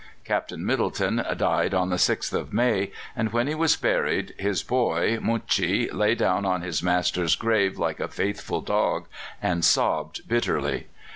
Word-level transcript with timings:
Captain 0.23 0.65
Middleton 0.65 1.23
died 1.37 1.75
on 1.75 1.91
the 1.91 1.97
6th 1.97 2.33
of 2.33 2.51
May, 2.51 2.91
and 3.15 3.31
when 3.31 3.45
he 3.45 3.53
was 3.53 3.75
buried, 3.75 4.33
his 4.39 4.63
"boy" 4.63 5.19
Mounchi 5.21 5.91
lay 5.93 6.15
down 6.15 6.43
on 6.43 6.63
his 6.63 6.81
master's 6.81 7.35
grave 7.35 7.77
like 7.77 7.99
a 7.99 8.07
faithful 8.07 8.61
dog 8.61 9.05
and 9.43 9.63
sobbed 9.63 10.27
bitterly. 10.27 10.87